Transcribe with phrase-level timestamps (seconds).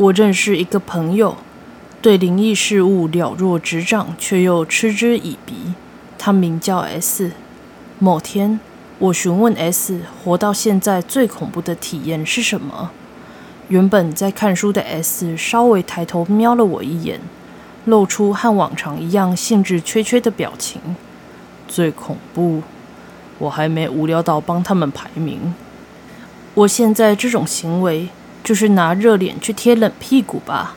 [0.00, 1.36] 我认识一个朋友，
[2.00, 5.74] 对灵异事物了若指掌，却又嗤之以鼻。
[6.16, 7.32] 他名叫 S。
[7.98, 8.58] 某天，
[8.98, 12.92] 我询问 S 活到现在最恐怖的体验是什么。
[13.68, 17.20] 原本在看书的 S 稍微抬头瞄了我一眼，
[17.84, 20.80] 露出和往常一样兴致缺缺的表情。
[21.68, 22.62] 最恐怖，
[23.38, 25.54] 我还没无聊到帮他们排名。
[26.54, 28.08] 我现在这种行为，
[28.42, 30.76] 就是拿热脸去贴冷屁股吧？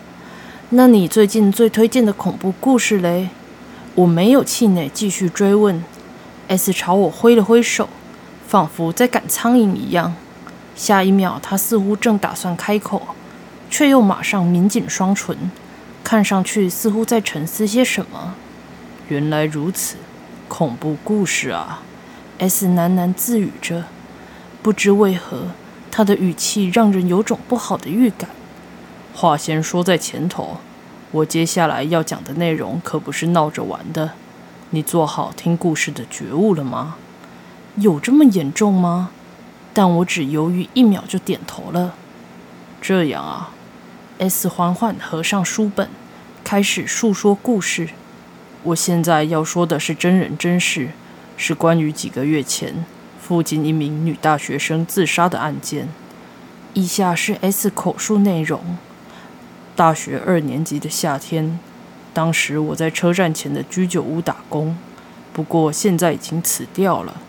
[0.70, 3.30] 那你最近最推荐的恐怖故事嘞？
[3.96, 5.84] 我没有气馁，继续追问。
[6.48, 7.88] S 朝我挥了挥手，
[8.48, 10.16] 仿佛在赶苍蝇一样。
[10.76, 13.16] 下一秒，他似乎正打算开口，
[13.70, 15.52] 却又马上抿紧双唇，
[16.04, 18.34] 看上去似乎在沉思些什么。
[19.10, 19.98] 原来如此，
[20.48, 21.84] 恐怖故事啊
[22.40, 23.86] ！S 喃喃自语着，
[24.64, 25.50] 不知为何，
[25.96, 28.28] 他的语气让人有种不好的预感。
[29.14, 30.58] 话先说在前头。
[31.12, 34.14] 我接下来要讲的内容可不是闹着玩的，
[34.72, 36.96] 你做好听故事的觉悟了吗？
[37.76, 39.12] 有这么严重吗？
[39.72, 41.94] 但我只犹豫一秒就点头了。
[42.82, 43.52] 这样啊
[44.18, 45.88] ，S 缓缓合上书本，
[46.44, 47.90] 开始述说故事。
[48.64, 50.90] 我现在要说的是真人真事，
[51.38, 52.84] 是关于几个月前
[53.26, 55.88] 附近一名女大学生自杀的案件。
[56.74, 58.78] 以下是 S 口述内容。
[59.78, 61.58] 大学二年级的夏天，
[62.14, 64.78] 当时我在车站前的居酒屋打工，
[65.32, 67.22] 不过现在已经辞掉了。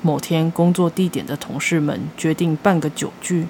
[0.00, 3.46] 某天，工作地点的同事们决定办个酒聚，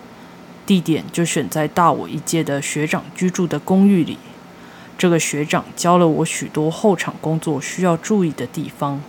[0.66, 4.18] 地点就选在大我一届的学长居住的公寓里。
[4.98, 9.00] 这个学长教了我许多后场工作需要注意的地方。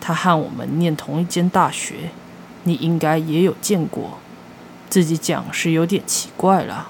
[0.00, 2.10] 他和我们念同一间大学，
[2.64, 4.18] 你应该也有见过。
[4.88, 6.88] 自己讲是有点奇怪了。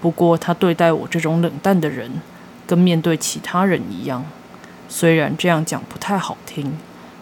[0.00, 2.20] 不过，他对待我这种冷淡的人，
[2.66, 4.24] 跟面对其他人一样。
[4.88, 6.78] 虽然这样讲不太好听，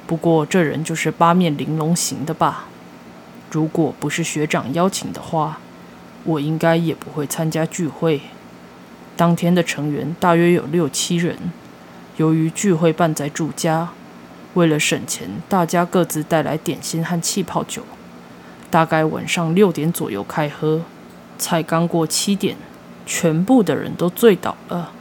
[0.06, 2.66] 不过这人就是八面玲珑型的吧。
[3.50, 5.58] 如果不是学长邀请的话，
[6.24, 8.20] 我应该也不会参加聚会。
[9.16, 11.36] 当天的成员大约有六七人。
[12.18, 13.90] 由于聚会办在住家，
[14.56, 17.82] 为了省钱，大家各自带来点心和气泡酒。
[18.70, 20.82] 大概晚上六点左右开喝。
[21.36, 22.56] 才刚过七点，
[23.04, 24.92] 全部的人都醉倒了。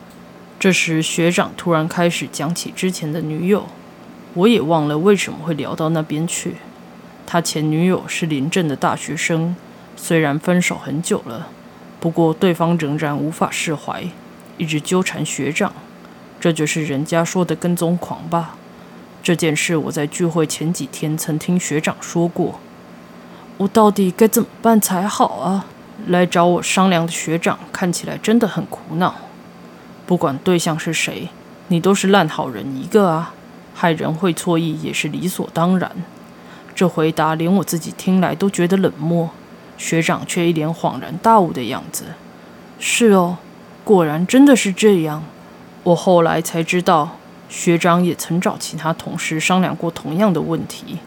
[0.60, 3.68] 这时，学长突然开始讲起之前的女友，
[4.34, 6.56] 我也忘了为什么会聊到那边去。
[7.26, 9.56] 他前女友是临镇的大学生，
[9.96, 11.48] 虽然分手很久了，
[12.02, 14.04] 不过对方仍然无法释怀，
[14.58, 15.72] 一直纠缠学长。
[16.42, 18.58] 这就是人家说的跟踪狂吧？
[19.26, 22.60] 这件事我在聚会前几天曾听学长说过。
[23.58, 25.66] 我到底该怎么办才好啊？
[26.06, 29.16] 来找我商量的学长看起来真的很苦恼。
[30.06, 31.30] 不管对象是谁，
[31.70, 33.34] 你都是烂好人一个啊！
[33.74, 35.92] 害人会错意也是理所当然。
[36.76, 39.32] 这回答连我自己听来都觉得冷漠，
[39.76, 42.04] 学长却一脸恍然大悟的样子。
[42.78, 43.40] 是哦，
[43.84, 45.24] 果然真的是这样。
[45.82, 51.00] 我后来才知道，学长也曾找其他同事商量过同样的问题。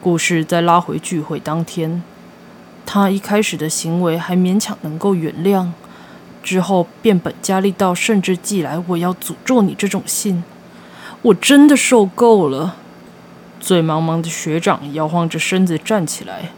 [0.00, 2.02] 故事再拉回聚会当天。
[2.86, 5.70] 他一开始的行为还勉强能够原谅，
[6.42, 10.42] 之后变本加厉到甚至寄来“我要诅咒你”这种信，
[11.22, 12.76] 我真的受够了。
[13.60, 16.50] 醉茫茫的学长摇晃着身子站起来，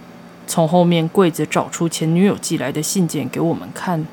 [0.47, 4.07] 从后面柜子找出前女友寄来的信件给我们看。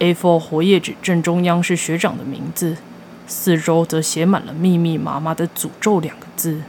[0.00, 2.76] A4 活页纸正中央是学长的名字，
[3.30, 6.62] 四周则写满了密密麻麻的“诅咒”两个字。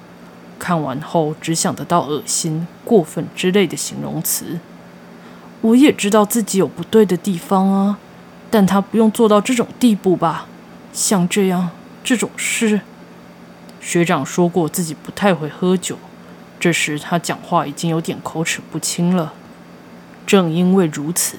[0.60, 4.60] 看完后，只想得到恶心、过分之类的形容词。
[5.62, 7.98] 我也知道自己有不对的地方啊，
[8.52, 10.46] 但他不用做到这种地步吧？
[10.94, 11.72] 像这样
[12.04, 12.82] 这种事，
[13.80, 15.98] 学长说过自己不太会喝酒，
[16.60, 19.34] 这时他讲话已经有点口齿不清了。
[20.28, 21.38] 正因为如此，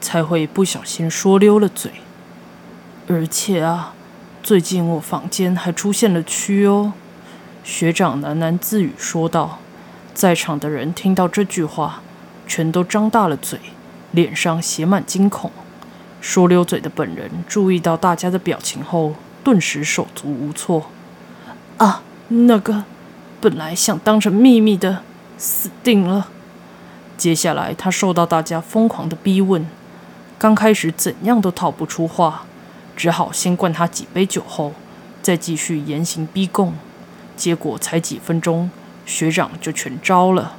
[0.00, 1.92] 才会不小心说溜了嘴。
[3.06, 3.94] 而且啊，
[4.44, 6.92] 最近我房间还出现了蛆哦。
[7.64, 9.58] 学长喃喃自语说道
[10.12, 12.02] ：“在场的人听到这句话，
[12.46, 13.58] 全都张大了嘴，
[14.10, 15.50] 脸上写满惊恐。
[16.20, 20.90] 说溜嘴的本人注意到大家的表情后，顿时手足无措。
[21.78, 22.84] 啊，那个，
[23.40, 25.00] 本来想当成秘密的，
[25.38, 26.28] 死定了。
[27.16, 29.66] 接下来他受到大家疯狂的逼问，
[30.38, 32.44] 刚开始怎样都讨不出话，
[32.96, 34.72] 只好先灌他几杯酒后，
[35.22, 36.74] 再继续严刑逼供。”
[37.36, 38.70] 结果才几分钟，
[39.04, 40.56] 学长就全招了。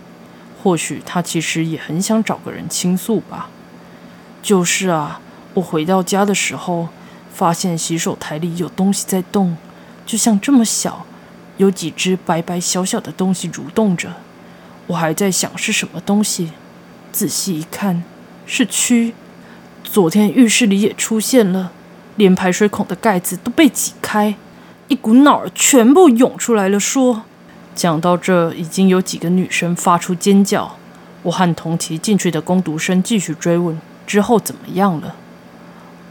[0.62, 3.50] 或许他其实也很想找个人倾诉吧。
[4.42, 5.22] 就是啊，
[5.54, 6.90] 我回到家的时候，
[7.34, 9.56] 发现洗手台里有东西在动，
[10.06, 11.06] 就像这么小，
[11.58, 14.14] 有几只白白小小的东西蠕动着。
[14.88, 16.52] 我还在想是什么东西，
[17.12, 18.04] 仔细一看，
[18.46, 19.14] 是蛆。
[19.84, 21.72] 昨天浴室里也出现了，
[22.18, 24.36] 连排水孔的盖子都被挤开，
[24.88, 26.80] 一股脑儿全部涌出来了。
[26.80, 27.24] 说，
[27.76, 30.78] 讲到这，已经有几个女生发出尖叫。
[31.24, 35.16] 我和同期进去的工读生继续追问之后怎么样了。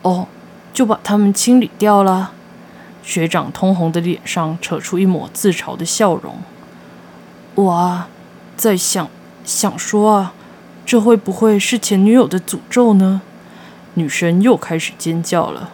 [0.03, 0.27] 哦，
[0.73, 2.33] 就把他们清理掉了。
[3.03, 6.37] 学长通红的脸上扯出一抹自嘲的笑容。
[7.55, 8.09] 我啊，
[8.56, 9.09] 在想
[9.45, 10.35] 想说啊，
[10.85, 13.23] 这会不会是前女友的诅咒呢？
[13.95, 15.71] 女生又开始尖叫了。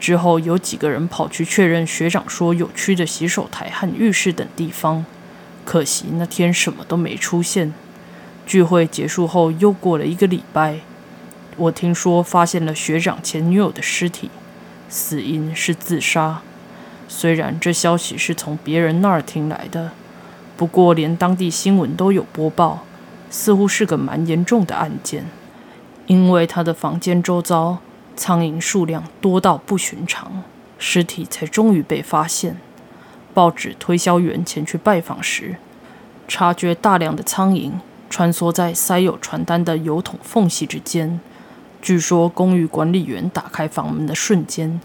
[0.00, 5.04] 之后有几个人跑去确认学长说有蛆的洗手台和浴室等地方，
[5.64, 7.74] 可惜那天什么都没出现。
[8.46, 10.80] 聚会结束后又过了一个礼拜，
[11.56, 14.30] 我听说发现了学长前女友的尸体，
[14.88, 16.40] 死因是自杀。
[17.06, 19.92] 虽然这消息是从别人那儿听来的，
[20.56, 22.84] 不过连当地新闻都有播报，
[23.28, 25.26] 似乎是个蛮严重的案件。
[26.06, 27.78] 因为他的房间周遭
[28.16, 30.42] 苍蝇数量多到不寻常，
[30.78, 32.56] 尸体才终于被发现。
[33.32, 35.56] 报纸推销员前去拜访时，
[36.28, 37.72] 察觉大量的苍蝇
[38.08, 41.20] 穿梭在塞有传单的油桶缝隙之间。
[41.80, 44.80] 据说，公寓管理员打开房门的瞬间，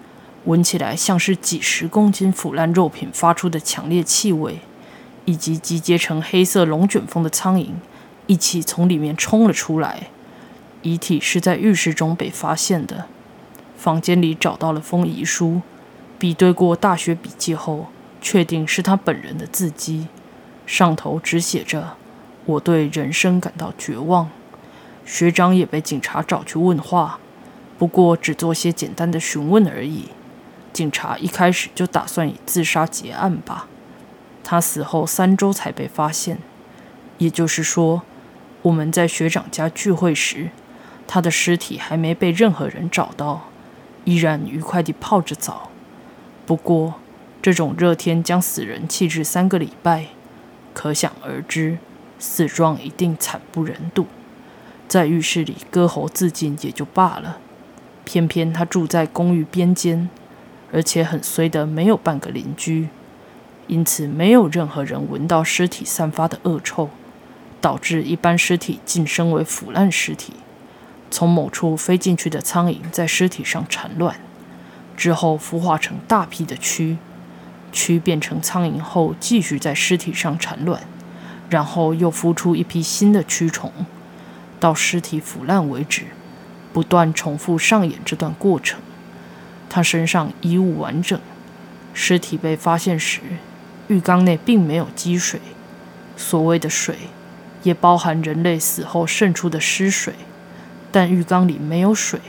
[0.45, 4.59] 闻起来像是几十公斤腐烂肉品发出的强烈气味，
[5.25, 7.71] 以及集结成黑色龙卷风的苍蝇
[8.27, 10.07] 一起从里面冲了出来。
[10.83, 13.07] 遗体是在浴室中被发现的，
[13.77, 15.61] 房间里找到了封遗书，
[16.17, 17.87] 比对过大学笔记后，
[18.21, 20.07] 确定是他本人的字迹，
[20.65, 21.95] 上头只写着
[22.45, 24.29] “我对人生感到绝望”。
[25.05, 27.19] 学长也被警察找去问话，
[27.77, 30.05] 不过只做些简单的询问而已。
[30.73, 33.67] 警察一开始就打算以自杀结案吧。
[34.43, 36.39] 他死后三周才被发现，
[37.19, 38.01] 也就是说，
[38.63, 40.49] 我们在学长家聚会时。
[41.07, 43.49] 他的尸体还没被任何人找到，
[44.05, 45.69] 依然愉快地泡着澡。
[46.45, 46.95] 不过，
[47.41, 50.07] 这种热天将死人弃置三个礼拜，
[50.73, 51.77] 可想而知，
[52.17, 54.07] 死状一定惨不忍睹。
[54.87, 57.39] 在浴室里割喉自尽也就罢了，
[58.03, 60.09] 偏偏他住在公寓边间，
[60.71, 62.89] 而且很衰的没有半个邻居，
[63.67, 66.89] 因此没有任何人闻到尸体散发的恶臭，
[67.59, 70.33] 导致一般尸体晋升为腐烂尸体。
[71.15, 74.17] 从某处飞进去的苍蝇在尸体上产卵，
[74.97, 76.97] 之后孵化成大批的蛆，
[77.71, 80.81] 蛆变成苍蝇后继续在尸体上产卵，
[81.49, 83.71] 然后又孵出一批新的蛆虫，
[84.59, 86.07] 到尸体腐烂为止，
[86.73, 88.81] 不断重复上演这段过程。
[89.69, 91.17] 他身上衣物完整，
[91.93, 93.21] 尸体被发现时，
[93.87, 95.39] 浴缸内并没有积水，
[96.17, 96.97] 所谓的水，
[97.63, 100.13] 也包含人类死后渗出的尸水。
[100.95, 102.21] 但浴缸里没有水，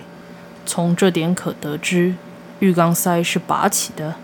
[0.66, 2.16] 从这点可得知，
[2.58, 4.16] 浴缸塞是拔起的，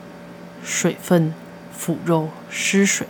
[0.64, 1.32] 水分、
[1.72, 3.06] 腐肉、湿水，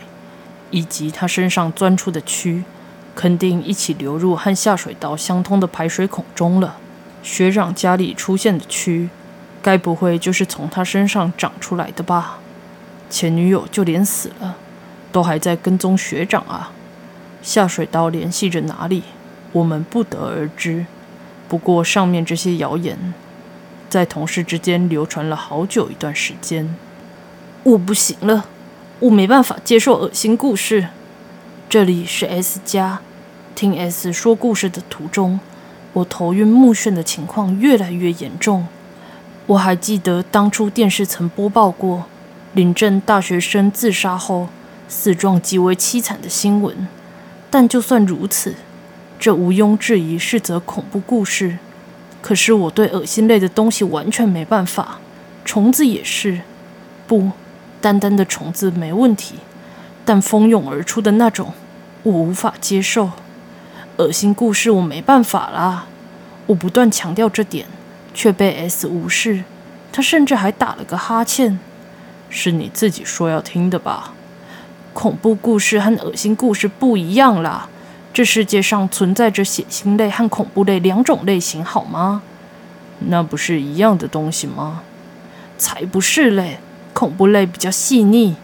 [0.70, 2.64] 以及他身上钻出的蛆，
[3.14, 6.76] 肯定一起流入和下水道相通的排水孔中了。
[7.22, 9.08] 学长家里出现的蛆，
[9.62, 12.40] 该不会就是从他身上长出来的吧？
[13.08, 14.56] 前女友就连死了，
[15.10, 16.72] 都还在跟踪学长啊！
[17.40, 19.04] 下水道联系着哪里？
[19.52, 20.84] 我们不得而知。
[21.52, 23.12] 不过，上面这些谣言
[23.90, 26.74] 在同事之间流传了好久一段时间。
[27.62, 28.46] 我不行了，
[29.00, 30.88] 我没办法接受恶心故事。
[31.68, 33.00] 这里是 S 家，
[33.54, 35.40] 听 S 说故事的途中，
[35.92, 38.66] 我头晕目眩的情况越来越严重。
[39.44, 42.06] 我还记得当初电视曾播报过
[42.54, 44.48] 领镇大学生自杀后
[44.88, 46.88] 死状极为凄惨的新闻，
[47.50, 48.54] 但就算如此。
[49.22, 51.58] 这毋庸置疑是则恐怖故事，
[52.20, 54.98] 可是我对恶心类的东西完全没办法，
[55.44, 56.40] 虫子也是。
[57.06, 57.30] 不，
[57.80, 59.36] 单单的虫子没问题，
[60.04, 61.52] 但蜂拥而出的那种，
[62.02, 63.12] 我无法接受。
[63.98, 65.86] 恶心故事我没办法啦，
[66.46, 67.66] 我不断强调这点，
[68.12, 69.44] 却被 S 无视。
[69.92, 71.60] 他甚至还打了个哈欠。
[72.28, 74.14] 是你自己说要听的吧？
[74.92, 77.68] 恐怖故事和恶心故事不一样啦。
[78.12, 82.22] 这世界上存在着血腥类和恐怖类两种类型，好吗？
[83.06, 84.82] 那不是一样的东西吗？
[85.56, 86.58] 才不是嘞！
[86.92, 88.36] 恐怖类比较细腻。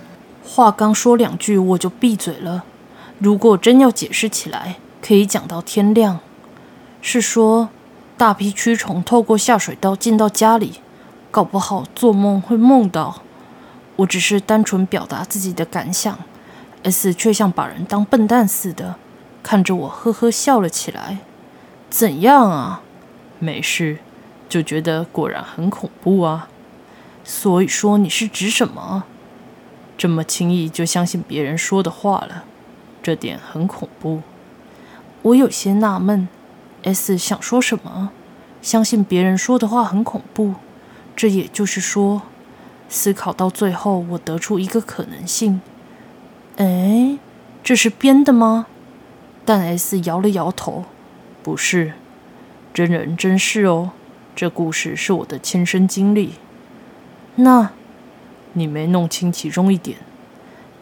[0.43, 2.65] 话刚说两句，我就闭嘴了。
[3.19, 6.21] 如果真要解释起来，可以讲到天亮。
[7.03, 7.69] 是说，
[8.17, 10.81] 大批蛆虫透过下水道进到家里，
[11.31, 13.23] 搞不好做梦会梦到。
[13.97, 16.19] 我只是单纯表达自己的感想
[16.85, 18.95] ，S 却像把人当笨蛋似的，
[19.43, 21.19] 看着我呵呵笑了起来。
[21.91, 22.83] 怎样啊？
[23.39, 23.99] 没事，
[24.49, 26.49] 就觉得果然很恐怖啊。
[27.25, 29.05] 所以说你是指什么？
[29.97, 32.45] 这么轻易就相信别人说的话了，
[33.03, 34.23] 这点很恐怖。
[35.23, 36.29] 我有些纳闷
[36.85, 38.11] ，S 想说什么？
[38.63, 40.55] 相信别人说的话很恐怖，
[41.17, 42.23] 这也就是说。
[42.91, 45.61] 思考到最后，我得出一个可能性。
[46.57, 47.19] 哎，
[47.63, 48.67] 这是编的吗？
[49.49, 50.85] 但 S 摇了摇头，
[51.43, 51.95] 不是，
[52.75, 53.93] 真人真事哦。
[54.37, 56.35] 这故事是我的亲身经历。
[57.37, 57.71] 那，
[58.53, 59.97] 你没弄清其中一点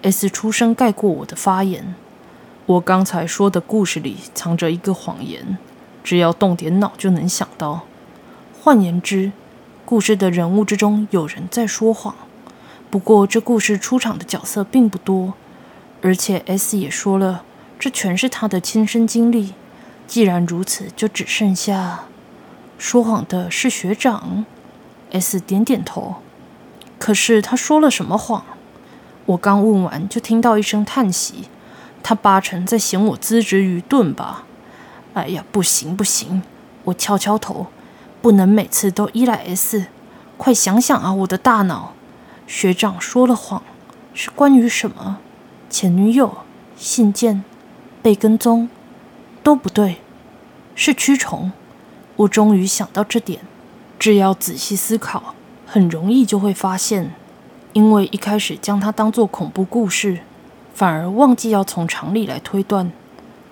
[0.02, 1.94] ？S 出声盖过我的发言。
[2.66, 5.58] 我刚才说的故事里藏着一个谎言，
[6.02, 7.84] 只要动点脑就能想到。
[8.60, 9.30] 换言之。
[9.84, 12.16] 故事的人物之中有人在说谎，
[12.90, 15.34] 不过这故事出场的角色并不多，
[16.02, 17.44] 而且 S 也说了，
[17.78, 19.54] 这全是他的亲身经历。
[20.06, 22.04] 既然如此，就只剩下
[22.78, 24.44] 说谎的是学长。
[25.10, 26.16] S 点点头。
[26.98, 28.44] 可是他说了什么谎？
[29.26, 31.48] 我刚问完，就听到一声叹息。
[32.02, 34.44] 他八成在嫌我资质愚钝吧？
[35.14, 36.42] 哎呀，不行不行！
[36.84, 37.66] 我敲敲头。
[38.22, 39.86] 不能每次都依赖 S，
[40.36, 41.92] 快想想啊，我的大脑！
[42.46, 43.62] 学长说了谎，
[44.14, 45.18] 是关于什么？
[45.70, 46.38] 前女友、
[46.76, 47.44] 信件、
[48.06, 48.68] 被跟踪，
[49.42, 49.96] 都不对，
[50.76, 51.50] 是蛆虫。
[52.14, 53.40] 我终于想到这点，
[53.98, 55.34] 只要仔细思考，
[55.66, 57.10] 很容易就会发现。
[57.72, 60.20] 因为一开始将它当作恐怖故事，
[60.72, 62.92] 反而忘记要从常理来推断。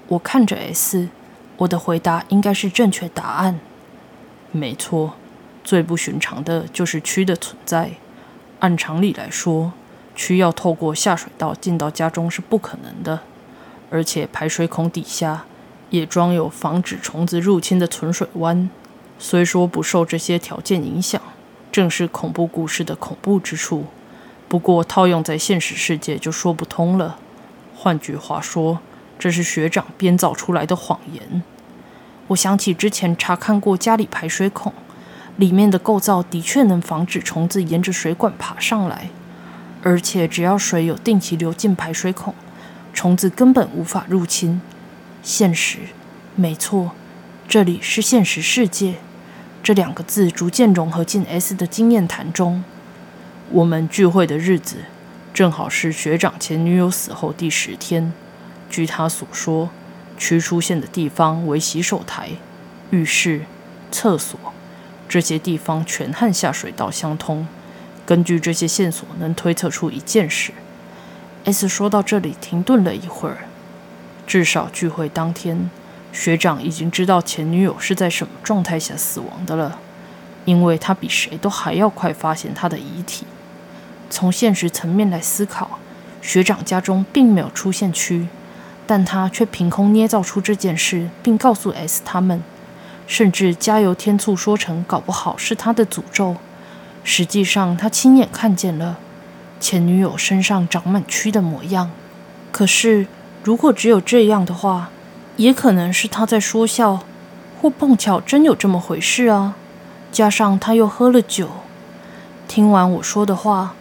[0.06, 1.08] 我看着 S，
[1.56, 3.58] 我的回答应该是正确答案。
[4.52, 5.14] 没错，
[5.64, 7.90] 最不寻常的就是蛆的存在。
[8.60, 9.72] 按常理来说，
[10.16, 13.18] 蛆要透过下水道进到家中是不可能的，
[13.94, 15.44] 而且排水孔底下
[15.90, 18.68] 也装有防止虫子入侵的存水弯。
[19.20, 21.22] 虽说不受这些条件影响，
[21.70, 23.84] 正是恐怖故事的恐怖之处。
[24.48, 27.18] 不过套用在现实世界就说不通了。
[27.76, 28.80] 换句话说，
[29.16, 31.44] 这是学长编造出来的谎言。
[32.26, 34.72] 我想起之前查看过家里排水孔，
[35.36, 39.10] 里面的构造的确能防止虫子沿着水管爬上来，
[39.84, 42.34] 而且只要水有定期流进排水孔，
[42.94, 44.62] 虫子根本无法入侵。
[45.22, 45.80] 现实，
[46.34, 46.92] 没错，
[47.46, 48.94] 这里是现实世界。
[49.62, 52.64] 这两个字逐渐融合进 S 的经验谈中。
[53.50, 54.76] 我们聚会的日子，
[55.34, 58.12] 正好是学长前女友死后第十天。
[58.70, 59.68] 据他所说。
[60.16, 62.30] 蛆出现的地方为洗手台、
[62.90, 63.40] 浴室、
[63.90, 64.38] 厕所，
[65.08, 67.48] 这些地方全和下水道相通。
[68.06, 70.52] 根据这些线索，能推测出一件事。
[71.44, 73.46] S 说到这里停顿了一会儿。
[74.26, 75.70] 至少聚会当天，
[76.12, 79.78] 学长已经知道前女友是在什么状态下死亡的了，
[80.44, 83.26] 因为他比谁都还要快发现她的遗体。
[84.08, 85.78] 从现实层面来思考，
[86.22, 88.26] 学长家中并没有出现蛆。
[88.86, 92.42] 但他却凭空捏造出这件事，并告诉 S 他们，
[93.06, 96.36] 甚至加油添醋说成搞不好是他的诅咒。
[97.02, 98.98] 实际上，他亲眼看见了
[99.64, 101.90] 前女友身上长满蛆的模样。
[102.52, 103.06] 可是，
[103.42, 104.90] 如果只有这样的话，
[105.38, 107.02] 也可能是他在说笑，
[107.62, 109.56] 或碰巧真有这么回事啊。
[110.12, 111.48] 加上他又喝了酒。
[112.46, 113.74] 听完我说的话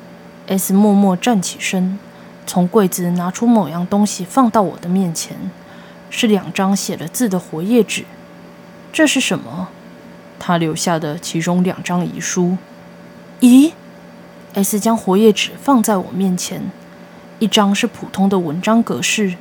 [0.47, 1.99] ，S 默默站起身。
[2.47, 5.35] 从柜子拿出某样东西，放到我的面前，
[6.09, 8.05] 是两张写了字的活页纸。
[8.93, 9.67] 这是什么？
[10.39, 12.57] 他留下的其中两张遗书。
[13.41, 13.73] 咦
[14.53, 16.61] ？S 将活页纸放在我面前，
[17.39, 19.35] 一张是普通的文章格式，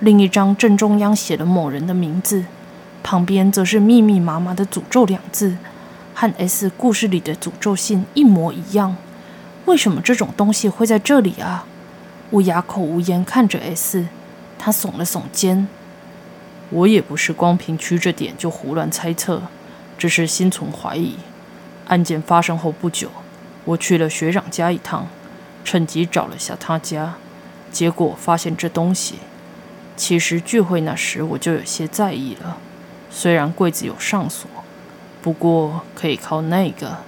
[0.00, 2.44] 另一张正中央写了某人的名字，
[3.02, 5.56] 旁边则是密密麻麻的“诅咒”两字，
[6.14, 8.96] 和 S 故事里的诅咒信一模一样。
[9.64, 11.64] 为什么这种东西会在这里啊？
[12.30, 14.06] 我哑口无言，看着 S，
[14.58, 15.68] 他耸了耸肩。
[16.70, 19.42] 我也不是光凭曲折点就胡乱猜测，
[19.96, 21.16] 只是心存怀疑。
[21.88, 23.10] 案件发生后不久，
[23.64, 25.08] 我去了学长家一趟，
[25.64, 27.14] 趁机找了下他家，
[27.70, 29.16] 结果发现这东西。
[29.96, 32.58] 其实聚会那时我就有些在意了，
[33.10, 34.48] 虽然柜子有上锁，
[35.20, 36.98] 不过可以靠那个。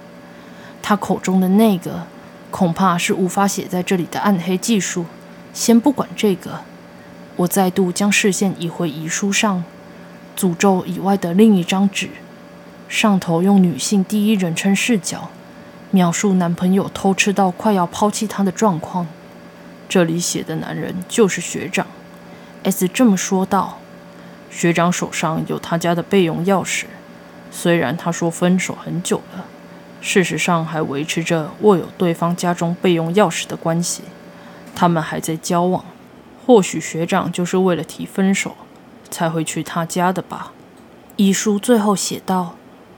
[0.81, 2.07] 他口中的那个。
[2.51, 5.07] 恐怕是无法写在这里的暗黑技术。
[5.51, 6.61] 先不管这个，
[7.35, 9.65] 我再度将视线移回遗书上，
[10.37, 12.11] 诅咒以外的另一张纸。
[12.87, 15.29] 上头用女性第一人称视角
[15.95, 19.07] 描述男朋友偷吃到快要抛弃她的状况。
[19.87, 21.87] 这里写的男人就是学长。
[22.63, 23.77] S 这么说道
[24.51, 26.83] ：“学长手上有他家的备用钥匙，
[27.49, 29.45] 虽然他说分手很久了，
[30.01, 34.01] 事实上还维持着握有对方家中备用钥匙的关系。
[34.75, 35.85] 他们还在交往。
[36.45, 38.57] 或许学长就是为了提分手，
[39.09, 40.51] 才会去他家的吧。”
[41.15, 42.55] 遗书最后写道：“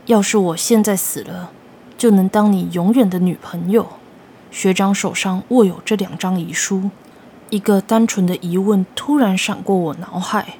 [0.07, 1.51] 要是我现在死了，
[1.97, 3.87] 就能当你永远的女朋友。”
[4.51, 6.89] 学长手上握有这两张遗书，
[7.49, 10.55] 一个单纯的疑问突然闪过我脑海：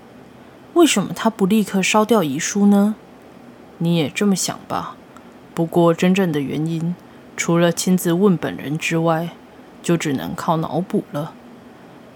[0.74, 2.96] 为什么他不立刻烧掉遗书呢？
[3.77, 4.96] 你也这么想吧。
[5.53, 6.96] 不过真正的原因，
[7.38, 9.29] 除了亲自问本人之外，
[9.82, 11.34] 就只能靠脑补了。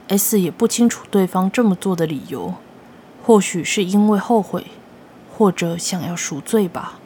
[0.10, 2.56] S 也不清楚对方这么做的理由，
[3.24, 4.66] 或许是因为后悔。
[5.34, 7.00] 或者想要赎罪吧。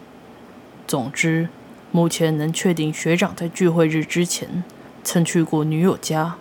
[0.86, 1.48] 总之，
[1.96, 4.66] 目前能确定学长在聚会日之前
[5.02, 6.36] 曾去过女友家。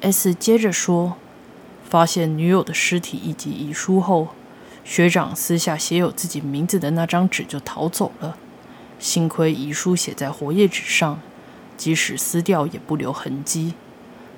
[0.00, 1.16] S 接着说，
[1.88, 4.30] 发现女友的尸体以及遗书后，
[4.82, 8.36] 学长私下写有自己名字的那张纸就逃走了。
[8.98, 11.20] 幸亏遗书写在活页纸上，
[11.76, 13.74] 即使撕掉也不留痕迹。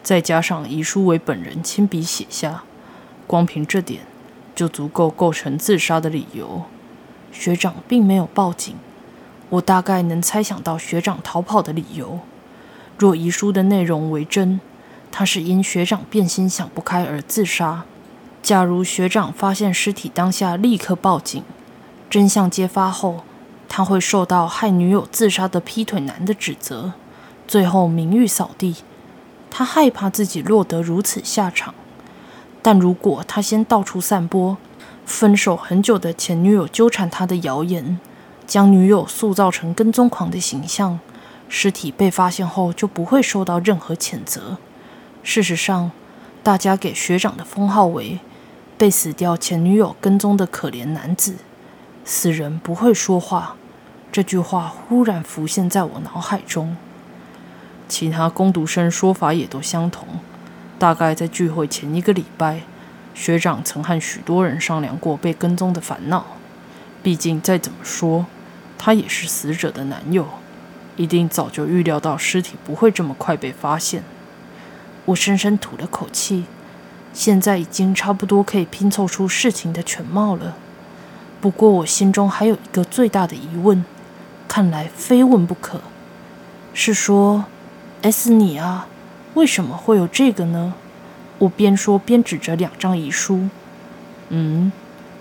[0.03, 2.65] 再加上遗书为本人亲笔写下，
[3.27, 4.03] 光凭这点
[4.55, 6.65] 就足够构成自杀的理由。
[7.33, 8.77] 学长并没有报警，
[9.53, 12.21] 我大概能猜想到学长逃跑的理由。
[12.97, 14.61] 若遗书的内容为真，
[15.11, 17.85] 他是因学长变心想不开而自杀。
[18.43, 21.43] 假如学长发现尸体当下立刻报警，
[22.09, 23.25] 真相揭发后，
[23.69, 26.95] 他会受到害女友自杀的劈腿男的指责，
[27.47, 28.77] 最后名誉扫地。
[29.51, 31.75] 他害怕自己落得如此下场。
[32.63, 34.57] 但如果他先到处散播，
[35.05, 38.01] 分手很久的前女友纠缠他的谣言，
[38.53, 41.01] 将女友塑造成跟踪狂的形象。
[41.49, 44.59] 尸体被发现后就不会受到任何谴责。
[45.23, 45.91] 事实上，
[46.43, 48.21] 大家给学长的封号为
[48.77, 51.37] “被死掉前女友跟踪的可怜男子”。
[52.05, 53.57] 死人不会说话，
[54.13, 56.77] 这句话忽然浮现在我脑海中。
[57.89, 60.07] 其他攻读生说法也都相同，
[60.79, 62.61] 大概在聚会前一个礼拜。
[63.15, 66.27] 学长曾和许多人商量过被跟踪的烦恼。
[67.03, 68.27] 毕竟再怎么说，
[68.85, 70.27] 他也是死者的男友，
[70.97, 74.03] 一定早就预料到尸体不会这么快被发现。
[75.05, 76.47] 我深深吐了口气，
[77.13, 80.57] 现在已经差不多可以拼凑出事情的全貌了。
[81.41, 83.85] 不过我心中还有一个最大的疑问，
[84.49, 85.81] 看来非问不可，
[86.75, 87.45] 是说
[88.03, 88.89] ，S 你啊，
[89.35, 90.75] 为什么会有这个呢？
[91.39, 93.49] 我边说边指着两张遗书，
[94.31, 94.73] 嗯，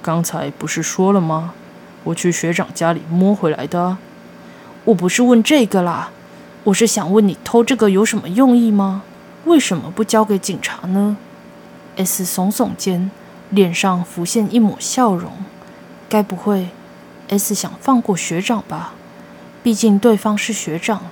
[0.01, 1.53] 刚才不是说了吗？
[2.03, 3.97] 我去学长家里摸回来的。
[4.85, 6.11] 我不是问这个啦，
[6.63, 9.03] 我是想问你偷这个有什么用意吗？
[9.45, 11.17] 为什么不交给警察呢
[11.95, 13.11] ？S 耸耸肩，
[13.49, 15.31] 脸上浮现一抹笑容。
[16.09, 16.69] 该不会
[17.29, 18.93] S 想放过学长吧？
[19.63, 21.03] 毕竟对方是学长，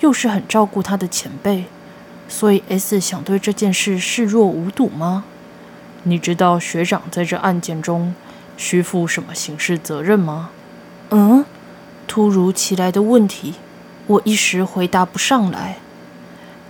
[0.00, 1.64] 又是很照顾他的前辈。
[2.28, 5.24] 所以 S 想对这件事视若无睹吗？
[6.02, 8.14] 你知道学长在这案件中
[8.56, 10.50] 需负什么刑事责任吗？
[11.10, 11.44] 嗯，
[12.06, 13.54] 突如其来的问题，
[14.06, 15.78] 我一时回答不上来。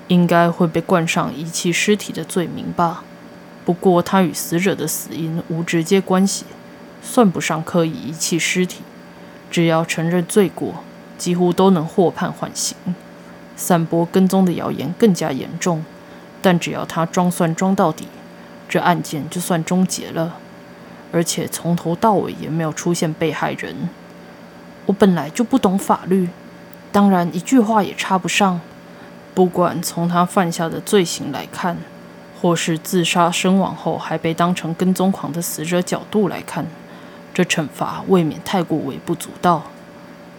[0.09, 3.03] 应该会被冠上遗弃尸体的罪名吧？
[3.65, 6.45] 不过他与死者的死因无直接关系，
[7.03, 8.83] 算不上刻意遗弃尸体。
[9.51, 10.85] 只要承认罪过，
[11.19, 12.77] 几乎都能获判缓刑。
[13.57, 15.85] 散播跟踪的谣言更加严重，
[16.41, 18.07] 但只要他装蒜装到底，
[18.69, 20.37] 这案件就算终结了。
[21.17, 23.89] 而且从头到尾也没有出现被害人。
[24.85, 26.29] 我本来就不懂法律，
[26.93, 28.61] 当然一句话也插不上。
[29.35, 31.79] 不管从他犯下的罪行来看，
[32.39, 36.67] 或是自杀身亡后还被当成跟踪狂的死者角度来看，
[37.33, 39.63] 这惩罚未免太过微不足道。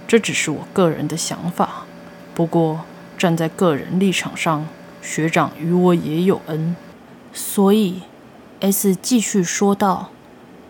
[0.07, 1.85] 这只是我个人的想法，
[2.35, 2.81] 不过。
[3.17, 4.67] 站在个人立场上，
[5.01, 6.75] 学长与我也有恩，
[7.33, 8.03] 所以
[8.59, 10.11] S 继续说道：“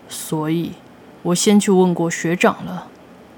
[0.08, 0.72] 所以，
[1.22, 2.88] 我先去问过学长了。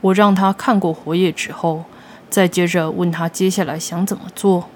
[0.02, 1.84] 我让他看过活页纸后，
[2.30, 4.68] 再接着问他接下来想怎么做。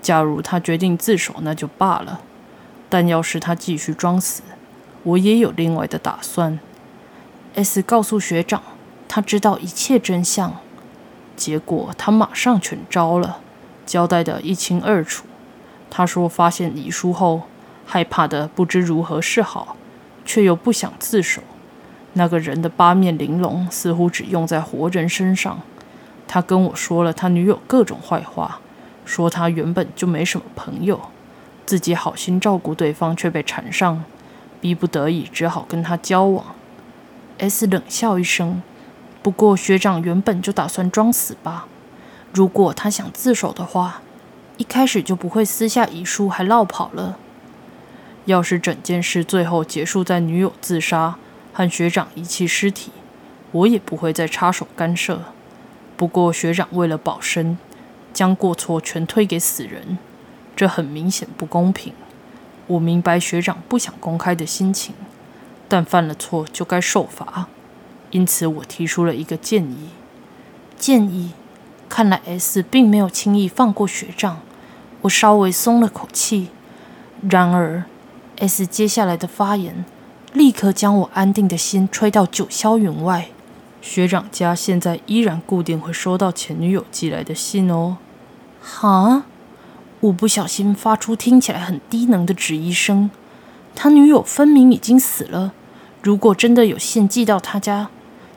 [0.00, 2.20] 假如他决定自首，那就罢了；
[2.88, 4.42] 但要是他继续装死，
[5.02, 6.58] 我也有另外的打算。
[7.54, 8.62] ”S 告诉学长，
[9.08, 10.58] 他知道一切真相，
[11.34, 13.38] 结果他马上全招了。
[13.84, 15.26] 交代得一清二楚。
[15.90, 17.42] 他说，发现遗书后，
[17.84, 19.76] 害怕的不知如何是好，
[20.30, 21.42] 却又不想自首，
[22.12, 25.60] 那个人的八面玲珑似乎只用在活人身上。
[26.28, 28.60] 他跟我说了他女友各种坏话，
[29.04, 31.00] 说他原本就没什么朋友，
[31.66, 34.04] 自己好心照顾对方却被缠上，
[34.60, 36.54] 逼不得已只好跟他交往。
[37.38, 38.62] S 冷笑一声，
[39.22, 41.66] 不过学长原本就打算装死吧？
[42.32, 44.02] 如果他想自首的话，
[44.58, 47.18] 一开始就不会撕下遗书还落跑了。
[48.26, 51.16] 要是整件事最后结束在女友自杀
[51.52, 52.92] 和学长遗弃尸体，
[53.52, 55.22] 我也不会再插手干涉。
[55.96, 57.58] 不过学长为了保身，
[58.12, 59.98] 将过错全推给死人，
[60.54, 61.92] 这很明显不公平。
[62.66, 64.94] 我明白学长不想公开的心情，
[65.68, 67.48] 但犯了错就该受罚，
[68.10, 69.88] 因此我提出了一个建议。
[70.78, 71.32] 建议，
[71.88, 74.40] 看来 S 并没有轻易放过学长，
[75.02, 76.50] 我稍微松了口气。
[77.28, 77.84] 然而
[78.40, 79.84] ，S 接下来的发言
[80.32, 83.28] 立刻将我安定的心吹到九霄云外。
[83.80, 87.96] 学长家现在依然固定会收到前女友寄来的信哦。
[88.60, 89.22] 哈，
[90.00, 93.10] 我不小心发出听起来很低能的质疑声。
[93.74, 95.52] 他女友分明已经死了，
[96.02, 97.88] 如果真的有信寄到他家，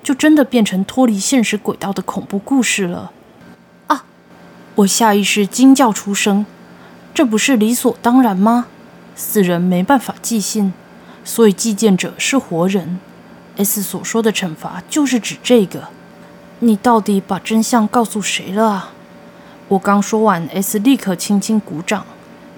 [0.01, 3.11] 就真的变成脱离现实轨道的恐怖故事了。
[3.87, 4.05] 啊！
[4.75, 6.45] 我下意识惊叫出声。
[7.13, 8.67] 这不是理所当然吗？
[9.15, 10.73] 死人没办法寄信，
[11.23, 12.99] 所以寄件者是活人。
[13.57, 15.89] S 所说的惩罚就是指这个。
[16.59, 18.91] 你到底把真相告诉谁了啊？
[19.67, 22.05] 我刚说完，S 立刻轻轻鼓掌，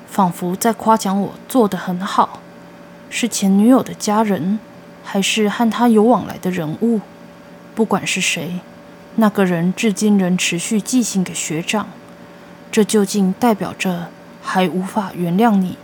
[0.08, 2.40] 仿佛在夸奖我做得很好。
[3.10, 4.60] 是前女友的家人，
[5.04, 7.02] 还是和他有往来的人物？
[7.74, 8.60] 不管是谁，
[9.16, 11.88] 那个人至今仍持续寄信给学长。
[12.72, 14.08] 这究竟代表着
[14.42, 15.78] 还无法原谅你，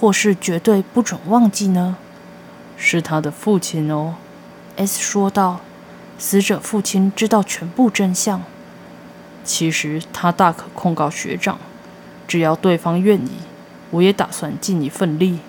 [0.00, 1.98] 或是绝对不准忘记呢？
[2.78, 4.14] 是他的父亲哦。
[4.76, 5.60] S 说道
[6.18, 8.42] ：“死者父亲知道全部真相。
[9.44, 11.58] 其实他大可控告学长，
[12.26, 13.32] 只要对方愿意，
[13.90, 15.40] 我也打算尽一份力。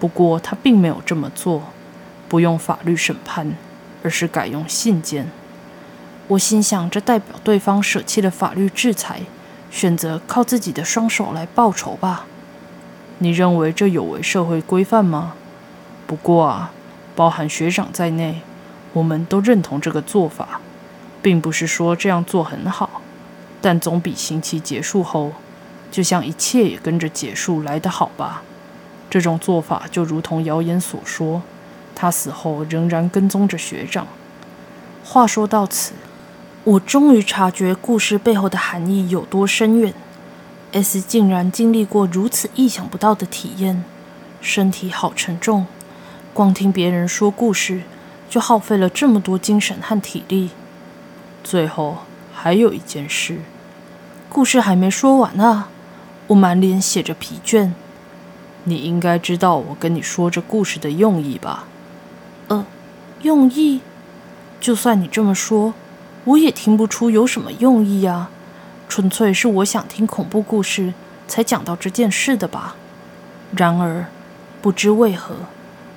[0.00, 1.62] 不过他并没有这么做，
[2.28, 3.56] 不用法律审判，
[4.02, 5.30] 而是改用信件。
[6.26, 9.22] 我心想，这代表对方舍弃了法律制裁，
[9.70, 12.26] 选择靠自己的双手来报仇吧？
[13.18, 15.34] 你认为这有违社会规范吗？
[16.06, 16.72] 不过啊，
[17.14, 18.40] 包含学长在内。”
[18.92, 20.58] 我们都认同这个做法，
[21.20, 23.02] 并不是说这样做很好，
[23.60, 25.32] 但总比刑期结束后，
[25.90, 28.42] 就像一切也跟着结束来得好吧？
[29.10, 31.42] 这种做法就如同谣言所说，
[31.94, 34.06] 他死后仍然跟踪着学长。
[35.04, 35.92] 话说到此，
[36.64, 39.92] 我终于察觉故事背后的含义有多深远。
[40.72, 43.84] S 竟然经历过如此意想不到的体验，
[44.40, 45.66] 身体好沉重，
[46.34, 47.82] 光听别人说故事。
[48.28, 50.50] 就耗费了这么多精神和体力。
[51.44, 51.98] 最后
[52.34, 53.38] 还有一件事，
[54.28, 55.68] 故事还没说完啊！
[56.26, 57.70] 我满脸写着疲倦。
[58.64, 61.68] 你应该知道我跟你说这故事的用意吧？
[62.48, 62.66] 呃，
[63.22, 63.80] 用意？
[64.60, 65.74] 就算你这么说，
[66.24, 68.32] 我也听不出有什么用意啊！
[68.88, 70.94] 纯粹是我想听恐怖故事
[71.26, 72.76] 才讲到这件事的吧？
[73.54, 74.06] 然而，
[74.62, 75.36] 不知为何。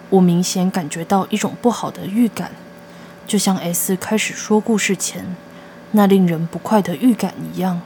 [0.10, 2.52] 我明显感觉到一种不好的预感，
[3.28, 5.36] 就像 S 开始说故事前
[5.92, 7.82] 那令人不快的预感一样。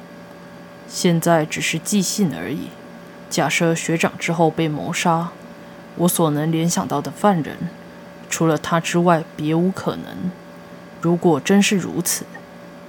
[0.88, 2.70] 现在只是寄信而已。
[3.30, 5.32] 假设学长之后被谋杀，
[5.98, 7.58] 我所能联想到的犯人，
[8.30, 10.32] 除了他之外别无可能。
[11.02, 12.26] 如果真是如此，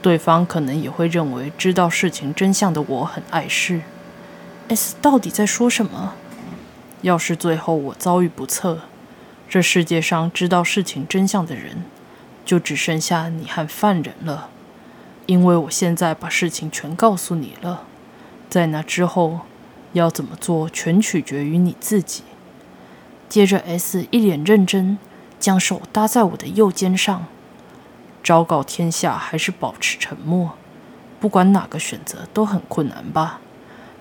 [0.05, 3.81] 对方可能也会认为知道事情真相的我很碍事。
[4.69, 6.13] S 到底在说什么？
[7.01, 8.81] 要是最后我遭遇不测，
[9.49, 11.85] 这世界上知道事情真相的人，
[12.45, 14.51] 就只剩下你和犯人了。
[15.25, 17.85] 因为我现在把事情全告诉你了，
[18.51, 19.41] 在那之后
[19.95, 22.25] 要怎么做，全取决于你自己。
[23.31, 24.99] 接着，S 一脸认真，
[25.41, 27.25] 将手搭在我的右肩上。
[28.25, 30.55] 昭告天下，还是保持沉默？
[31.21, 33.39] 不管哪个选择都很困难吧。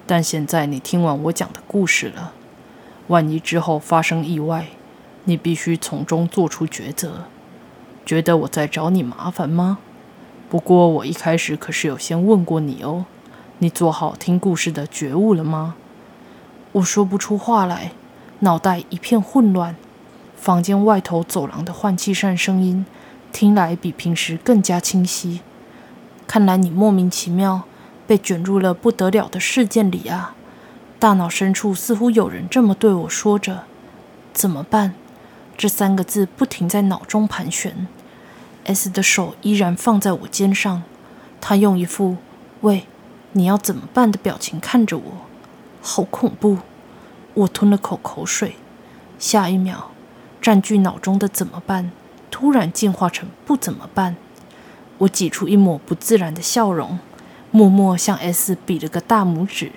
[0.07, 2.31] 但现在你听完我讲的故事了，
[3.07, 4.67] 万一之后发生意外。
[5.25, 7.25] 你必须从中做出抉择。
[8.05, 9.79] 觉得我在找你麻烦吗？
[10.49, 13.05] 不过我一开始可是有先问过你哦。
[13.59, 15.75] 你做好听故事的觉悟了吗？
[16.73, 17.91] 我说不出话来，
[18.39, 19.75] 脑袋一片混乱。
[20.37, 22.85] 房间外头走廊的换气扇声音
[23.33, 25.41] 听来比平时更加清晰。
[26.25, 27.63] 看来你莫名其妙
[28.07, 30.35] 被卷入了不得了的事件里啊！
[30.99, 33.63] 大脑深处似乎有人这么对我说着。
[34.33, 34.93] 怎么办？
[35.57, 37.87] 这三个字不停在脑中盘旋。
[38.65, 40.83] S 的手依然放在我肩上，
[41.41, 42.17] 他用一副
[42.61, 42.85] “喂，
[43.33, 45.03] 你要怎么办”的表情看着我，
[45.81, 46.59] 好恐怖！
[47.33, 48.55] 我吞了口口水，
[49.19, 49.91] 下一秒，
[50.41, 51.91] 占据脑中的“怎么办”
[52.33, 54.15] 突然进化成“不怎么办”。
[54.97, 56.97] 我挤出一抹不自然的笑容，
[57.51, 59.71] 默默向 S 比了个大拇指，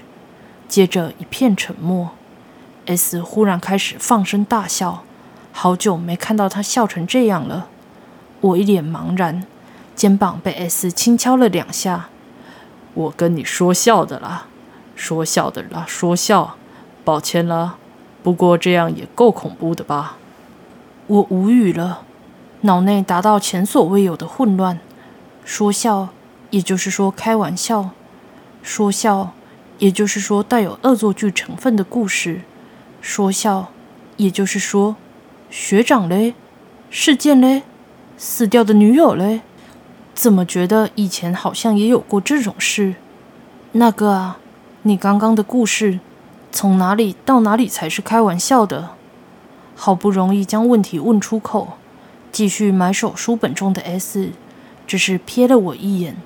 [0.66, 2.12] 接着一片沉默。
[2.86, 5.04] S 忽然开始放声大笑，
[5.52, 7.68] 好久没看到他笑成这样了。
[8.40, 9.44] 我一脸茫然，
[9.94, 12.08] 肩膀被 S 轻敲了两下。
[12.94, 14.46] 我跟你说笑的啦，
[14.94, 16.56] 说笑的啦，说笑。
[17.04, 17.76] 抱歉了，
[18.22, 20.16] 不过这样也够恐怖的吧？
[21.06, 22.02] 我无语了，
[22.66, 24.78] 脑内达到前所未有的混乱。
[25.44, 26.08] 说笑，
[26.50, 27.90] 也就是说开玩笑；
[28.62, 29.32] 说笑，
[29.78, 32.40] 也就是说带有恶作剧成分的故事；
[33.00, 33.68] 说笑，
[34.16, 34.96] 也就是说
[35.48, 36.34] 学长嘞，
[36.90, 37.62] 事件嘞。
[38.18, 39.42] 死掉的女友嘞？
[40.14, 42.94] 怎么觉得以前好像也有过这种事？
[43.72, 44.38] 那个啊，
[44.82, 46.00] 你刚刚的故事，
[46.50, 48.90] 从哪里到哪里才是开玩笑的？
[49.74, 51.74] 好不容易将问题问出口，
[52.36, 54.32] 继续埋首书本中的 S，
[54.86, 56.18] 只是瞥了我一眼，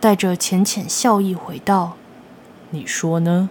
[0.00, 1.98] 带着浅浅笑意回道
[2.72, 3.50] ：“你说呢？”